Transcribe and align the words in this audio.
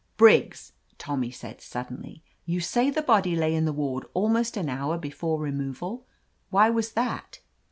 "Briggs," 0.17 0.73
Tommy 0.97 1.29
said 1.29 1.61
suddenly, 1.61 2.23
"you 2.43 2.59
say 2.59 2.89
the 2.89 3.03
body 3.03 3.35
lay 3.35 3.53
in 3.53 3.65
the 3.65 3.71
ward 3.71 4.03
almost 4.15 4.57
an 4.57 4.67
hour 4.67 4.97
before 4.97 5.39
removal. 5.39 6.07
Why 6.49 6.71
was 6.71 6.93
that 6.93 7.39